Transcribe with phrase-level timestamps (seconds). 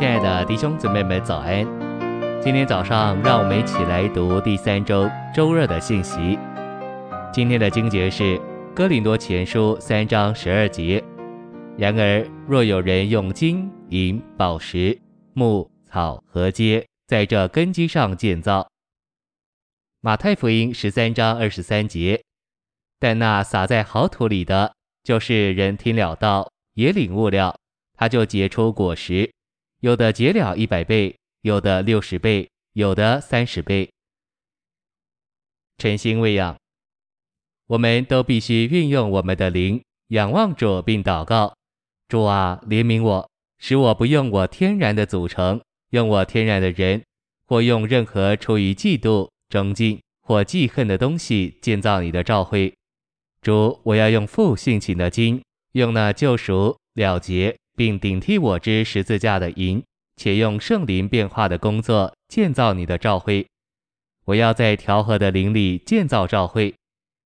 [0.00, 1.62] 亲爱的弟兄姊妹们，早安！
[2.42, 6.38] 今天早上，让我们一起来读第三周周二的信息。
[7.30, 8.38] 今天的经节是
[8.74, 11.04] 《哥林多前书》三章十二节。
[11.76, 14.98] 然而，若有人用金银宝石
[15.34, 18.66] 木草和秸在这根基上建造，
[20.00, 22.22] 马太福音十三章二十三节。
[22.98, 24.72] 但那撒在好土里的，
[25.04, 27.54] 就是人听了道，也领悟了，
[27.98, 29.30] 他就结出果实。
[29.80, 33.90] 有的结了一百倍，有的六十倍，有的三十倍。
[35.78, 36.54] 诚心喂养，
[37.66, 41.56] 我们都必须运用我们的灵，仰望主并祷告：
[42.08, 45.58] 主啊，怜悯我，使我不用我天然的组成，
[45.90, 47.02] 用我天然的人，
[47.46, 52.74] 或用任何出于嫉妒、争竞或记恨的东西建造你的召会。
[53.40, 55.42] 主，我要用父性情的金，
[55.72, 57.56] 用那救赎了结。
[57.80, 59.82] 并顶替我之十字架的银，
[60.14, 63.46] 且用圣灵变化的工作建造你的教会。
[64.26, 66.74] 我要在调和的灵里建造教会，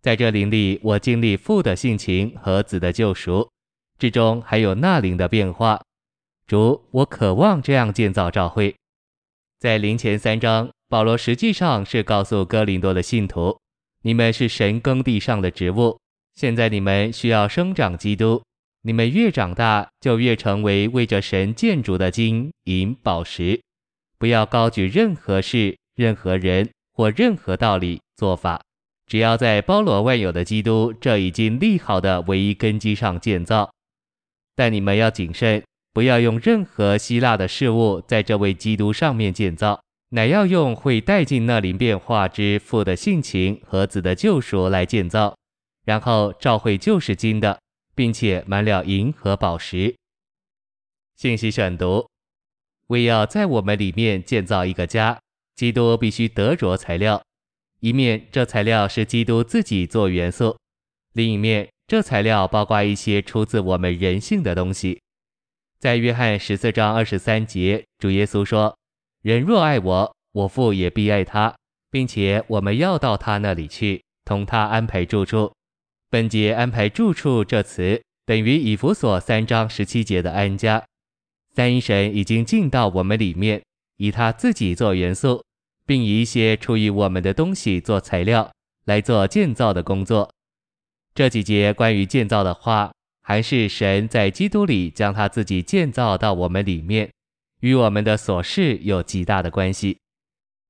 [0.00, 3.46] 在这灵里，我经历父的性情和子的救赎，
[3.98, 5.82] 之中还有那灵的变化。
[6.46, 8.74] 主，我渴望这样建造教会。
[9.58, 13.60] 在灵前三章，保罗实际上是告诉哥林多的信徒：
[14.00, 16.00] 你们是神耕地上的植物，
[16.36, 18.42] 现在你们需要生长基督。
[18.82, 23.60] 你们越长大，就越成为为着神建筑的金银宝石。
[24.18, 28.60] 不要高举任何事、任何人或任何道理做法，
[29.06, 33.70] 只要在包罗万有的基督这已经立好的唯一根基上建造。
[34.54, 35.62] 但你们要谨慎，
[35.92, 45.36] 不要用任何希腊的事物在这位基督上面建造，乃要用会带进那灵变化之父的性情和子的救赎来建造。
[45.84, 47.58] 然后照会就是金的。
[47.98, 49.92] 并且满了银和宝石。
[51.16, 52.08] 信息选读：
[52.86, 55.18] 为要在我们里面建造一个家，
[55.56, 57.20] 基督必须得着材料。
[57.80, 60.56] 一面，这材料是基督自己做元素；
[61.14, 65.02] 另一面，这材料包括一些出自我们人性的东西。
[65.80, 68.78] 在约翰十四章二十三节，主耶稣说
[69.22, 71.52] ：“人若爱我，我父也必爱他，
[71.90, 75.52] 并且我们要到他那里去，同他安排住处。”
[76.10, 80.82] 本节安排住处这词等于以弗所三章十七节的安家。
[81.54, 83.62] 三一神已经进到我们里面，
[83.98, 85.44] 以他自己做元素，
[85.84, 88.50] 并以一些出于我们的东西做材料，
[88.86, 90.30] 来做建造的工作。
[91.14, 97.10] 这几节关于建造的话，还是神在基督里将他自己建造到我们里面，
[97.60, 99.98] 与我们的琐事有极大的关系。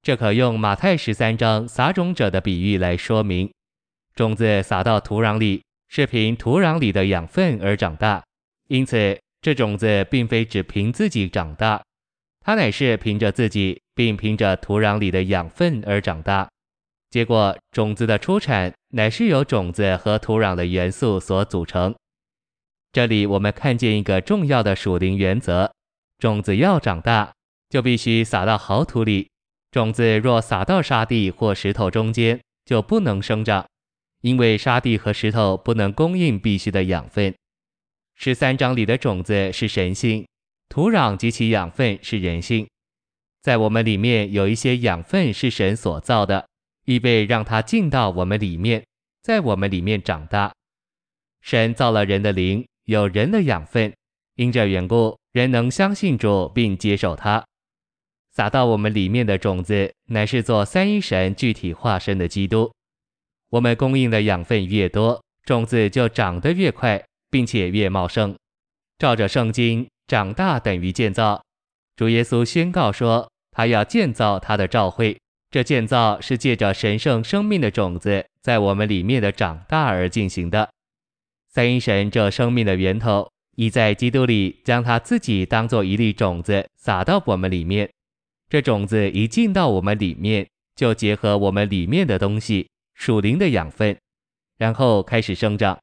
[0.00, 3.50] 这可用马太十三章撒种者的比喻来说明。
[4.16, 8.24] 种子撒到土壤里，是凭土壤里的养分而长大，
[8.68, 11.82] 因此这种子并非只凭自己长大，
[12.40, 16.48] 它乃是凭着自己，并凭着土壤里的养分而长大。
[17.10, 21.94] 结果，种子的出产乃是由种子和土壤的元素所组成。
[22.92, 25.70] 这里我们看见一个重要的属灵原则：
[26.18, 27.34] 种子要长大，
[27.68, 29.28] 就必须撒到好土里。
[29.70, 33.66] 种子若撒到沙地或石头中间，就不能生长。
[34.20, 37.34] 因为沙地和石头不能供应必须的养分。
[38.14, 40.26] 十三章里的种子是神性，
[40.68, 42.66] 土壤及其养分是人性。
[43.42, 46.48] 在我们里面有一些养分是神所造的，
[46.86, 48.84] 预备让它进到我们里面，
[49.22, 50.52] 在我们里面长大。
[51.40, 53.94] 神造了人的灵，有人的养分，
[54.34, 57.44] 因这缘故，人能相信主并接受他。
[58.32, 62.72] 撒到我们里面的种子，乃是做三一神具体化身的基督。
[63.56, 68.36] 我们供应的养分越多，种子就长得越快，并且越茂盛。
[68.98, 71.42] 照着圣经，长大等于建造。
[71.96, 75.16] 主耶稣宣告说，他要建造他的教会。
[75.50, 80.68] 这建造是借着神圣生命的种子在我们里面的长大而进行的。
[81.48, 87.88] 三一神这生命的源头，已在基督里将他自己当作一粒种子撒到我们里面。
[88.50, 92.68] 这种子一进到我们里面，就结合我们里面的东西。
[92.96, 93.96] 属灵的养分，
[94.58, 95.78] 然后开始生长。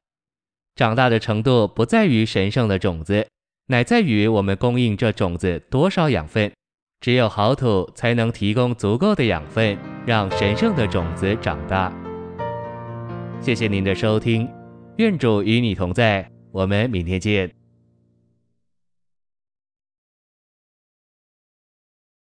[0.74, 3.26] 长大的程度不在于神圣的种子，
[3.68, 6.52] 乃在于我们供应这种子多少养分。
[7.00, 11.92] 只有好土才能提供足够的养分，让神圣的种子长大。
[13.40, 14.48] 谢谢您的收听，
[14.96, 17.63] 愿主与你同在，我们明天见。